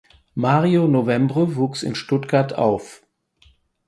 [0.33, 3.03] Mario Novembre wuchs in Stuttgart auf.